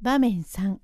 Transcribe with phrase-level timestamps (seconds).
[0.00, 0.78] 場面3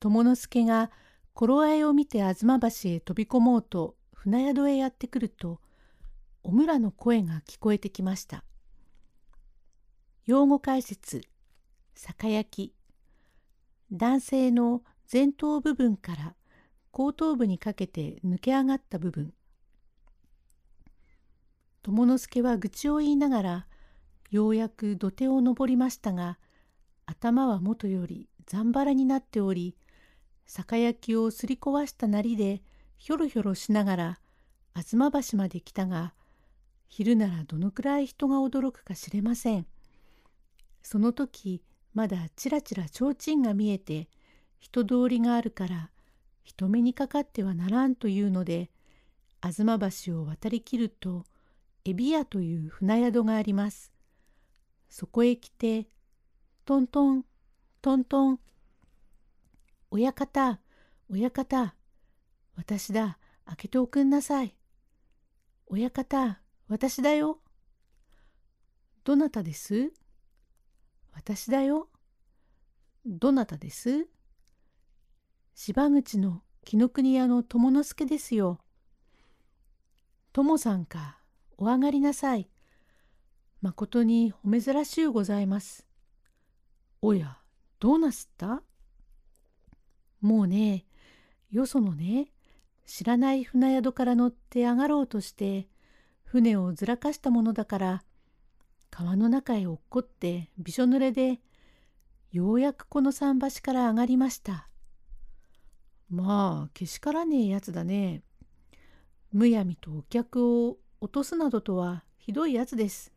[0.00, 0.90] 友之助が
[1.32, 5.60] 頃合いを見て吾妻橋へ飛び込もうと船宿へやってくると
[6.42, 8.44] お村の声が聞こえてきました。
[10.26, 11.22] 用語解説。
[11.94, 12.74] 酒焼き。
[13.90, 16.34] 男性の前頭部分から
[16.90, 19.32] 後頭部にかけて抜け上がった部分。
[21.82, 23.66] 友之助は愚痴を言いながら
[24.30, 26.38] ようやく土手を登りましたが
[27.06, 29.76] 頭はもとよりざんばらになっており
[30.46, 32.62] 酒焼きをすり壊したなりで
[32.98, 34.20] ひょろひょろしながら
[34.74, 36.14] 吾妻橋まで来たが
[36.88, 39.66] 昼ならどのくらい人が驚くか知れません。
[40.82, 41.62] その時
[41.94, 44.08] まだちらちら提灯が見えて
[44.58, 45.90] 人通りがあるから
[46.42, 48.70] 人目にかかってはならんというので
[49.40, 51.24] 吾妻橋を渡りきると
[51.84, 53.92] エビ屋という船宿があります。
[54.88, 55.88] そこへ来て
[56.66, 57.24] トントン
[57.82, 58.40] トントン
[59.90, 60.60] 親方
[61.10, 61.74] 親方
[62.56, 64.54] 私だ開けておくんなさい。
[65.66, 67.40] 親方私だよ。
[69.04, 69.92] どなたです？
[71.12, 71.88] 私だよ。
[73.04, 74.06] どなたです？
[75.54, 78.58] 芝口の紀ノ国屋の友之助ですよ。
[80.32, 81.18] 友さんか、
[81.58, 82.48] お上がりなさい。
[83.60, 85.86] まことにお珍しゅうございます。
[87.06, 87.36] おや、
[87.80, 88.62] どうなすった？
[90.22, 90.86] もうね、
[91.50, 92.28] よそのね、
[92.86, 95.68] 知らない船宿から乗って上がろうとして、
[96.24, 98.04] 船をずらかしたものだから、
[98.90, 101.40] 川の中へ落っこってびしょ濡れで、
[102.32, 104.70] ようやくこの桟橋から上がりました。
[106.08, 108.22] まあ、けしからねえやつだね。
[109.30, 113.12] むやみとお客を落とすなどとはひどいやつです。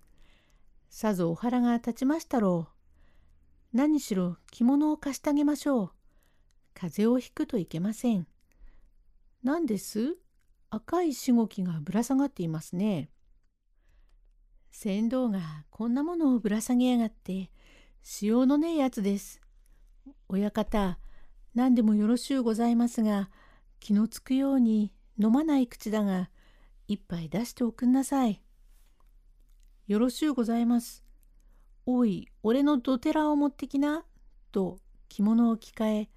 [0.90, 2.77] さぞお腹が立ちましたろう。
[3.74, 5.92] 何しろ着物を貸してあげましょう。
[6.74, 8.28] 風邪をひくといけません。
[9.44, 10.18] 何です？
[10.70, 13.10] 赤いしごきがぶら下がっていますね。
[14.72, 17.50] 船頭がこんなものをぶら下げやがって、
[18.04, 19.42] しようのねえやつです。
[20.30, 21.00] 親方、
[21.56, 23.30] 何でもよろしゅうございますが、
[23.80, 26.30] 気のつくように飲まない口だが、
[26.88, 28.42] 一杯出しておくんなさい。
[29.88, 31.07] よろしゅうございます。
[31.88, 34.06] おい、俺のどてらを持ってきな。
[34.52, 36.10] と着物を着替え、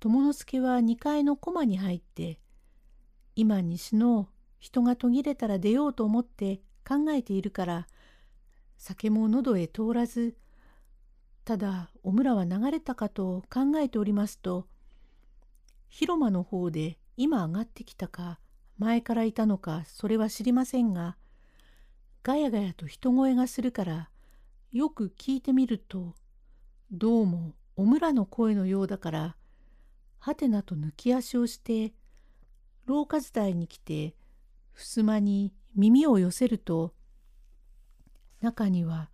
[0.00, 2.38] 友之助は2階の駒に入って、
[3.34, 4.28] 今に死の、
[4.58, 6.60] 人が途切れたら出ようと思って。
[6.88, 7.86] 考えているから。
[8.78, 10.38] 酒も喉へ通らず。
[11.44, 14.66] ただお村は流れたかと考えておりますと。
[15.90, 18.40] 広間の方で今上がってきたか。
[18.78, 19.82] 前からいたのか。
[19.84, 21.18] それは知りませんが。
[22.22, 24.10] ガヤガヤと人声がするから。
[24.70, 26.14] よく聞いてみると
[26.92, 29.36] どうもお村の声のようだから
[30.18, 31.94] はてなと抜き足をして
[32.84, 34.14] 廊下伝いに来て
[34.74, 36.92] 襖に耳を寄せると
[38.42, 39.08] 中には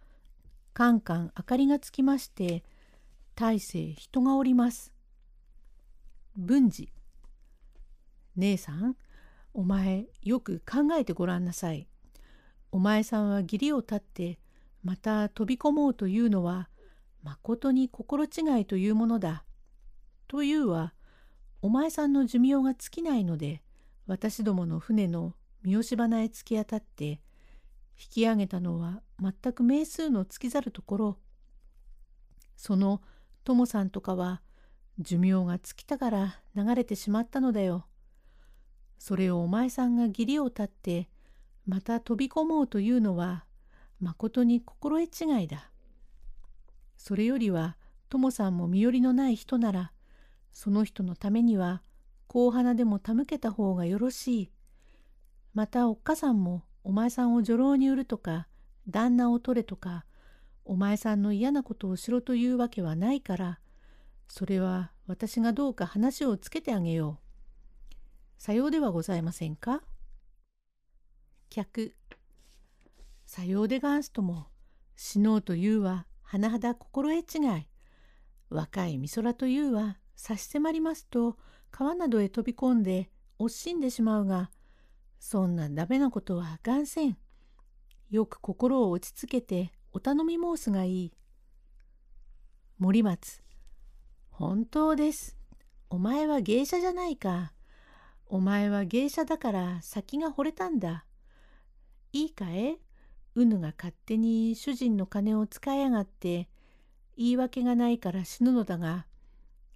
[0.73, 2.65] カンカン明かりがつきまして
[3.37, 4.93] 大勢人がおります。
[6.37, 6.93] 文治
[8.35, 8.97] 姉さん
[9.53, 11.87] お前よく考えてごらんなさい。
[12.73, 14.41] お前さんは義理を立って
[14.85, 16.69] また飛び込もうというのは
[17.23, 18.29] まことに心違
[18.61, 19.45] いというものだ。
[20.29, 20.95] というは
[21.63, 23.63] お前さんの寿命が尽きないので
[24.07, 27.21] 私どもの船の三好花へ突き当たって引
[28.11, 31.19] き上げたのは全く名数の尽きざるところ
[32.57, 33.01] その
[33.45, 34.43] 友さんとかは
[34.99, 37.87] 寿命が尽きたから流れてしまったのだよ。
[38.99, 41.09] それをお前さんが義理を立って
[41.67, 43.45] また飛び込もうというのは
[44.01, 45.71] まことに心得違いだ。
[46.97, 47.77] それよりは
[48.09, 49.93] 友さんも身寄りのない人なら
[50.53, 51.83] その人のためには
[52.29, 54.51] 香花でも手向けた方がよろしい。
[55.53, 58.49] またおっかさんもお前さんを女郎に売るとか
[58.89, 60.05] 旦那を取れとか
[60.65, 63.61] お前さんの嫌なことをしろというわけはないから
[64.29, 67.25] それは私がどうか話をつけてあげよう。
[68.39, 69.83] さようではございませんか？
[71.51, 71.95] 客
[73.27, 74.47] さようでがんすとも
[74.97, 77.69] 死のうというは甚だ心得違い
[78.51, 81.37] 若い美空というは差し迫りますと
[81.71, 84.51] 川などへ飛び込んで惜しんでしまうが
[85.27, 87.17] そんなダメなことはがんせん。
[88.11, 91.13] よく心を落ち着けてお頼み申すがいい。
[92.79, 93.43] 森松。
[94.29, 95.39] 本当です。
[95.89, 97.55] お前は芸者じゃないか。
[98.27, 101.07] お前は芸者だから先が惚れたんだ。
[102.13, 102.77] いいかえ？
[103.35, 106.49] うぬが勝手に主人の金を使いやがって、
[107.17, 109.07] 言い訳がないから死ぬのだが、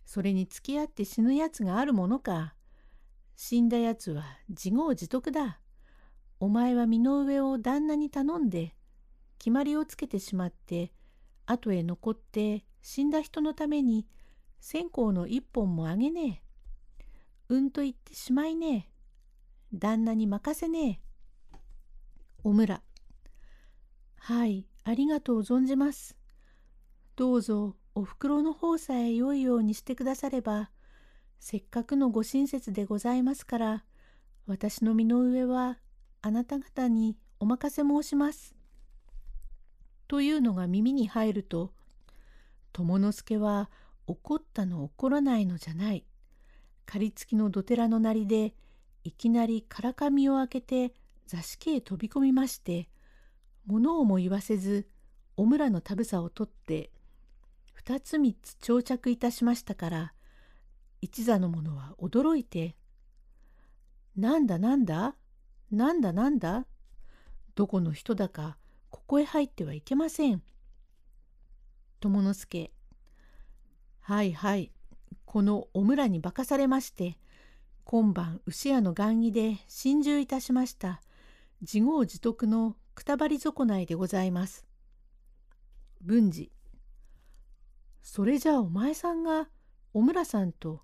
[0.05, 2.55] それに付き合って死ぬやつがあるものか。
[3.37, 5.61] 死んだやつは自業自得だ。
[6.41, 8.75] お前は身の上を旦那に頼んで、
[9.39, 10.93] 決まりをつけてしまって、
[11.47, 14.07] 後へ残って死んだ人のために
[14.61, 16.43] 線香の一本もあげね
[17.49, 17.55] え。
[17.55, 18.89] うんと言ってしまいね
[19.73, 19.77] え。
[19.77, 21.01] 旦那に任せね
[21.53, 21.59] え。
[22.45, 22.83] おむら。
[24.19, 26.17] はい、ありがとう存じます。
[27.17, 30.71] どうぞおふくろの方さえ良いようにしてくだされば、
[31.41, 33.85] せっかくのご親切でございますから、
[34.47, 35.79] 私の身の上は
[36.23, 38.55] あなた方にお任せ申します。
[40.09, 41.73] というのが耳に入ると、
[42.73, 43.71] 友之助は
[44.07, 46.05] 怒ったの怒らないのじゃない。
[46.87, 48.55] 借り付きのどてらのなりで、
[49.05, 50.95] いきなりからかみを開けて
[51.27, 52.89] 座敷へ飛び込みまして、
[53.69, 54.89] 物をも言わせず、
[55.37, 56.91] おむらのたぶさを取って、
[57.75, 60.15] 二つ三つ長着いたしましたから、
[61.03, 62.77] 一座の者は驚いて、
[64.17, 65.17] なんだなんだ
[65.71, 66.67] なんだなんだ
[67.55, 68.57] どこの人だか
[68.91, 70.43] ここへ入ってはいけません。
[72.01, 72.73] 友之助。
[74.01, 74.73] はいはい。
[75.27, 77.19] このお村に化かされまして、
[77.85, 81.03] 今晩牛屋の雁木で心中いたしました。
[81.61, 84.67] 自業自得のくたばり損ないでございます。
[86.01, 86.51] 文治。
[88.03, 89.49] それじゃあお前さんが
[89.95, 90.81] お村さんと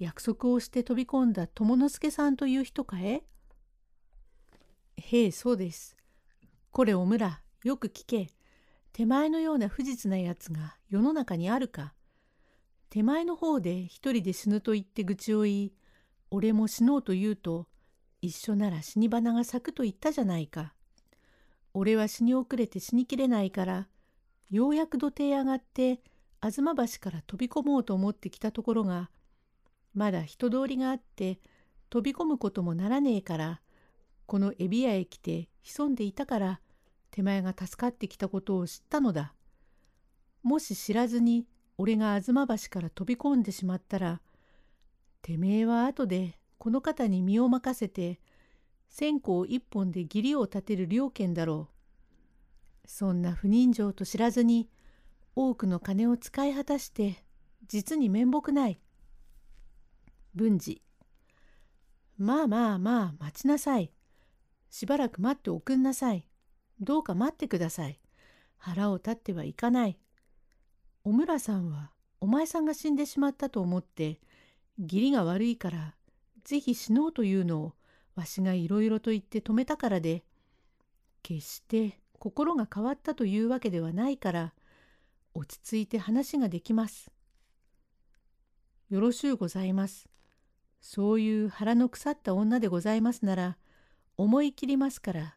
[0.00, 3.22] 約束をして飛び込んだ友之助さんという人かえ？
[4.96, 5.96] へえ、そうです。
[6.72, 8.28] これお村、よく聞け。
[8.92, 11.94] 手前のような不実なやつが世の中にあるか。
[12.90, 15.72] 手前の方で一人で死ぬと言って愚痴を言い、
[16.32, 17.68] 俺も死のうと言うと、
[18.20, 20.74] 一緒なら死に花が咲くと言ったじゃないか。
[21.74, 23.88] 俺は死に遅れて死にきれないから、
[24.50, 26.00] ようやく土手へ上がって、
[26.40, 29.10] 吾妻橋から飛び込もうと思ってきたところが、
[29.94, 31.38] まだ人通りがあって、
[31.90, 33.60] 飛び込むこともならねえから、
[34.26, 36.60] このエビ屋へ来て潜んでいたから
[37.10, 39.34] 手前が助かってきたことを知ったのだ。
[40.42, 41.46] もし知らずに
[41.76, 44.20] 俺が吾妻橋から飛び込んでしまったら
[45.20, 48.20] てめえは後でこの方に身を任せて
[48.92, 51.70] 線香一本で義理を立てる了見だろ
[52.84, 52.86] う。
[52.86, 54.68] そんな不人情と知らずに
[55.34, 57.24] 多くの金を使い果たして
[57.66, 58.78] 実に面目ない。
[60.34, 60.82] 文治
[62.18, 63.90] まあまあまあ待ちなさい。
[64.68, 66.28] しばらく待っておくんなさい。
[66.78, 67.98] どうか待ってください。
[68.58, 69.98] 腹を立ってはいかない。
[71.02, 74.20] お村さんはお前さんが死んでしまったと思って
[74.78, 75.94] 義理が悪いから
[76.44, 77.72] ぜひ死のうというのを
[78.14, 80.24] わしがいろいろと言って止めたからで
[81.22, 84.52] 決して心が変わったというわけではないから
[85.34, 87.10] 落ち着いて話ができます。
[88.90, 90.08] よろしゅうございます。
[90.80, 93.56] そういう腹の腐った女でございますなら
[94.16, 95.36] 思い切りますから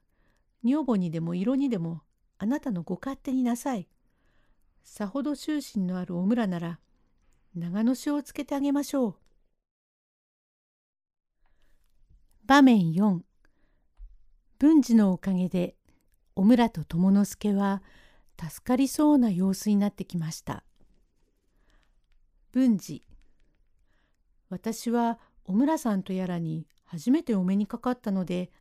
[0.63, 2.01] 女房にでも色にでも
[2.39, 3.87] あなたのご勝手になさい。
[4.83, 6.79] さほど終身のあるお村なら
[7.55, 9.15] 長のしをつけてあげましょう。
[12.47, 13.21] 場面4
[14.59, 15.75] 文治のおかげで
[16.35, 17.81] お村と友之助は
[18.39, 20.63] 助かりそうな様子になってきました。
[22.51, 23.01] 文治
[24.49, 28.51] 私はお村さんとやらに初めてお目にかかったので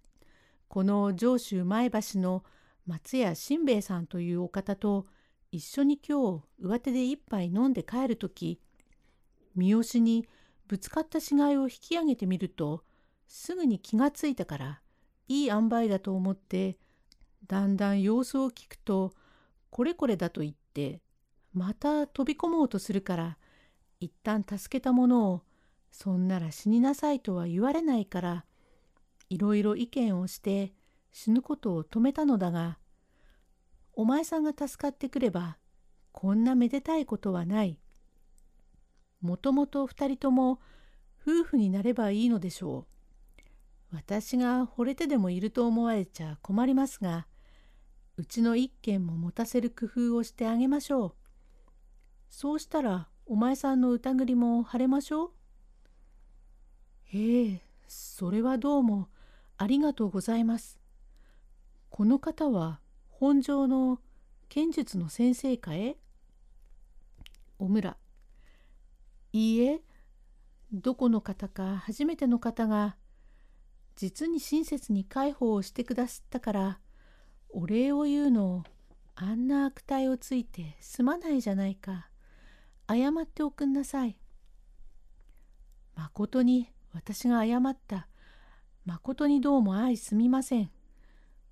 [0.69, 2.43] この上州前橋の
[2.87, 5.07] 松屋新兵衛さんというお方と
[5.53, 8.59] 一緒に今日上手で一杯飲んで帰る時
[9.55, 10.27] 三好に
[10.69, 12.83] ぶつかった死骸を引き上げてみると
[13.27, 14.81] すぐに気がついたから
[15.29, 16.77] いい塩梅だと思って
[17.47, 19.13] だんだん様子を聞くと
[19.71, 21.01] これこれだと言って
[21.53, 23.39] また飛び込もうとするから
[24.01, 25.43] 一旦助けたものを
[25.91, 28.45] そんなら死になさいとは言われないから
[29.31, 30.73] いろいろ意見をして
[31.15, 32.79] 死ぬことを止めたのだが、
[33.93, 35.59] お前さんが助かってくれば、
[36.11, 37.79] こんなめでたいことはない。
[39.21, 40.61] もともと二人とも
[41.23, 42.94] 夫婦になればいいのでしょう。
[43.95, 47.27] 私が惚れてでもいると思われちゃ困りますが、
[48.17, 51.15] うちの一軒も持たせる工夫をしてあげましょう。
[52.29, 55.31] そうしたらお前さんの疑りも晴れましょう。
[57.05, 59.09] へえ、それはどうも
[59.57, 60.81] ありがとうございます。
[61.89, 64.01] この方は本庄の
[64.49, 65.97] 剣術の先生かえ？
[67.59, 67.97] おむら。
[69.33, 69.81] いいえ、
[70.73, 72.97] どこの方か初めての方が
[73.97, 76.79] 実に親切に介抱をしてくださったから
[77.51, 78.63] お礼を言うのを
[79.15, 82.09] あんな悪態をついてすまないじゃないか。
[82.89, 84.19] 謝っておくんなさい。
[85.95, 88.09] まことに私が謝った。
[88.85, 90.71] まことにどうも相すみません。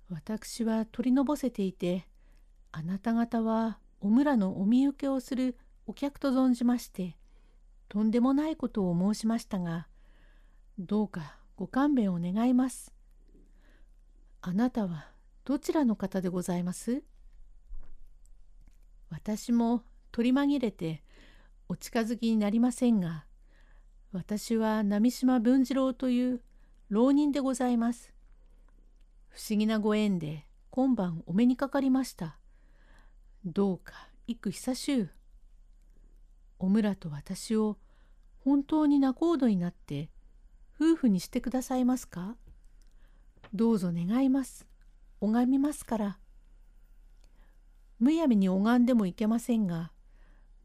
[0.09, 2.05] 私は取りのぼせていて、
[2.73, 5.57] あなた方はお村のお見受けをする
[5.87, 7.17] お客と存じまして、
[7.87, 9.87] とんでもないことを申しましたが、
[10.77, 12.91] どうかご勘弁を願います。
[14.41, 15.07] あなたは
[15.45, 17.03] どちらの方でございます？
[19.09, 21.03] 私も取り紛れて
[21.69, 23.25] お近づきになりませんが、
[24.11, 26.41] 私は波島文次郎という
[26.89, 28.11] 浪人でございます。
[29.29, 32.37] 不思議なご縁で今晩お目にかかりました。
[33.45, 35.11] どうか幾久しゅう。
[36.57, 37.77] お村と私を
[38.39, 40.09] 本当に仲人になって
[40.79, 42.35] 夫婦にしてくださいますか？
[43.53, 44.67] どうぞ願います。
[45.21, 46.19] 拝みますから。
[47.99, 49.91] むやみに拝んでもいけませんが、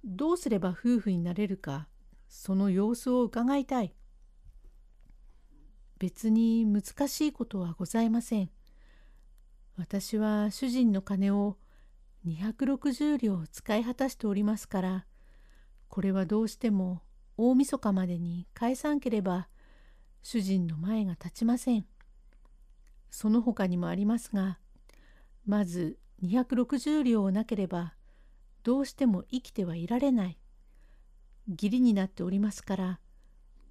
[0.05, 1.89] どうすれば夫婦になれるか、
[2.29, 3.95] その様子を伺いたい。
[5.99, 8.51] 別に難しいことはございません。
[9.77, 11.59] 私は主人の金を
[12.27, 15.07] 260両使い果たしておりますから、
[15.89, 17.03] これはどうしても
[17.37, 19.49] 大晦日までに返さんければ
[20.23, 21.87] 主人の前が立ちません。
[23.11, 24.59] その他にもありますが、
[25.47, 27.95] まず260両をなければ
[28.63, 30.39] どうしても生きてはいられない。
[31.49, 33.01] 義理になっておりますから、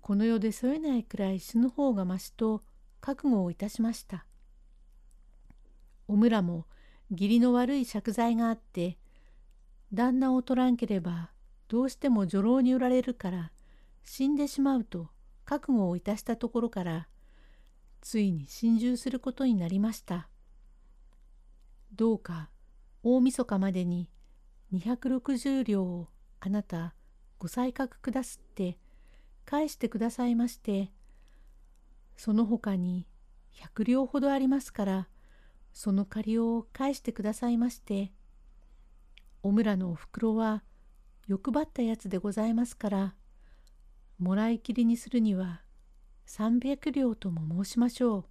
[0.02, 2.64] この世で添えないくらい死ぬ方がましと
[3.02, 4.26] 覚悟をいたしました。
[6.08, 6.66] お村も
[7.12, 8.98] 義理の悪い借財があって、
[9.94, 11.32] 旦那を取らんければ
[11.68, 13.52] どうしても女郎に売られるから
[14.04, 15.10] 死んでしまうと
[15.48, 17.08] 覚悟をいたしたところから
[18.02, 20.30] ついに心中することになりました。
[21.96, 22.50] どうか
[23.02, 24.10] 大晦日までに
[24.74, 26.10] 260両を
[26.42, 26.94] あなた
[27.40, 28.78] ご採覚くだすって
[29.46, 30.92] 返してくださいまして
[32.18, 33.08] その他に
[33.56, 35.08] 100両ほどありますから
[35.72, 38.12] その借りを返してくださいまして
[39.42, 40.64] お村のおふくろは
[41.28, 43.16] 欲張ったやつでございますから
[44.20, 45.62] もらいきりにするには
[46.28, 48.26] 300両とも申しましょう。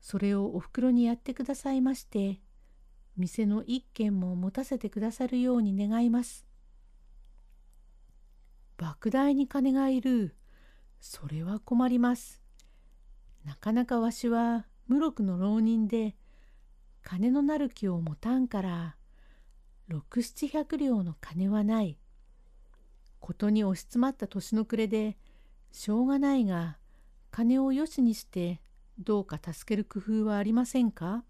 [0.00, 2.40] それをおふくろにやってくださいまして、
[3.16, 6.46] 店の一軒も持たせてくださるように願います。
[8.78, 10.36] 莫大に金がいる。
[11.00, 12.42] それは困ります。
[13.44, 16.16] なかなかわしは無禄の浪人で、
[17.02, 18.96] 金のなる気を持たんから、
[19.88, 21.98] 六七百両の金はない。
[23.26, 25.16] ことに押し詰まった年の暮れで
[25.72, 26.78] しょうがないが
[27.32, 28.60] 金をよしにして
[29.00, 31.24] どうか助ける工夫はありませんか？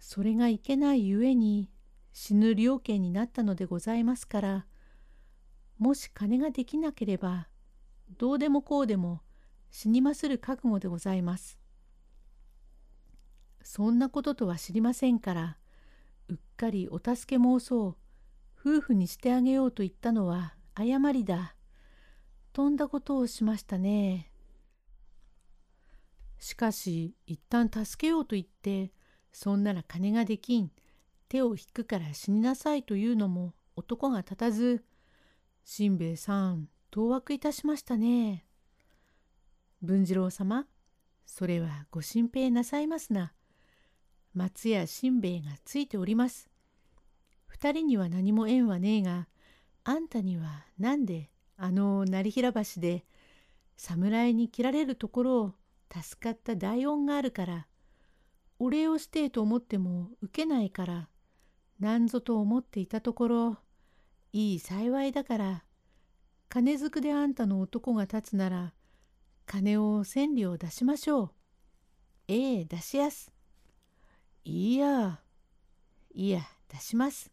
[0.00, 1.70] それがいけないゆえに
[2.12, 4.66] 死ぬ了見になったのでございますから
[5.78, 7.46] もし金ができなければ
[8.18, 9.20] どうでもこうでも
[9.70, 11.60] 死にまする覚悟でございます。
[13.62, 15.58] そんなこととは知りませんから
[16.28, 17.96] うっかりお助け申そう
[18.60, 21.54] 夫婦にしてあげようと言ったのは誤りだ。
[22.52, 24.32] とんだことをしましたね。
[26.38, 28.92] しかし一旦助けようと言って
[29.32, 30.70] そんなら金ができん
[31.28, 34.84] 手を引くから死になさいというのも男が立たず
[35.64, 38.44] しんべヱさん当惑いたしましたね。
[39.82, 40.66] 文次郎様
[41.26, 43.32] それはご心配なさいますな。
[44.34, 46.47] 松屋しんべヱがついております。
[47.60, 49.26] 二人には何も縁はねえが、
[49.82, 53.04] あんたには何であの成平橋で
[53.76, 55.54] 侍に切られるところを
[55.92, 57.66] 助かった大恩があるから、
[58.60, 61.08] お礼をしてえと思っても受けないから、
[61.80, 63.56] なんぞと思っていたところ、
[64.32, 65.64] いい幸いだから、
[66.48, 68.72] 金づくであんたの男が立つなら、
[69.46, 71.30] 金を千両出しましょう。
[72.28, 73.32] ええ、出しやす。
[74.44, 75.20] いいや、
[76.14, 77.32] いや、出します。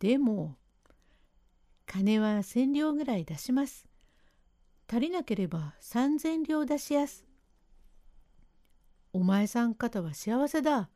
[0.00, 0.56] でも、
[1.84, 3.86] 金は千両ぐらい出します。
[4.88, 7.26] 足りなければ三千両出しやす。
[9.12, 10.88] お前さん方は幸せだ。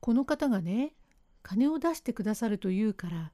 [0.00, 0.94] この方がね、
[1.42, 3.32] 金を出してくださると言うから、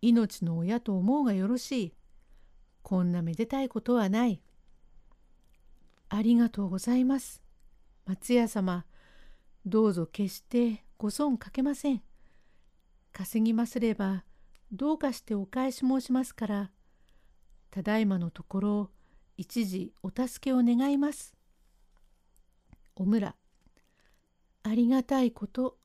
[0.00, 1.94] 命の親と思うがよろしい。
[2.82, 4.40] こんなめでたいことはない。
[6.08, 7.42] ありがとうございます。
[8.04, 8.86] 松屋様、
[9.64, 12.05] どうぞ決してご損かけません。
[13.18, 14.24] 稼ぎますれば
[14.70, 16.70] どうかしてお返し申しますから
[17.70, 18.90] ただいまのところ
[19.38, 21.34] 一時お助けを願います。
[22.94, 23.34] おむら
[24.64, 25.78] ありがたいこと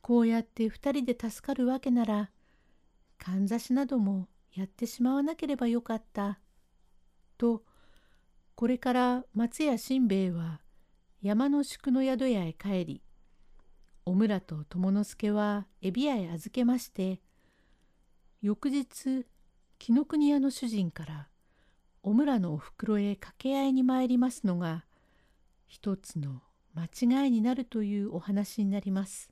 [0.00, 2.30] こうやって二人で助かるわけなら
[3.18, 6.40] かんざしなどもやってしまわなければよかった。
[7.38, 7.62] と
[8.56, 10.60] これから松屋新兵衛は
[11.22, 13.02] 山の宿の宿屋へ帰り
[14.04, 17.20] おむらと友之助はエビ屋へ預けまして
[18.40, 19.24] 翌日
[19.78, 21.28] 紀ノ国屋の主人から
[22.02, 24.84] おむらのおふくろへ掛け合いに参りますのが
[25.68, 26.42] 一つの
[26.74, 29.31] 間違いになるというお話になります。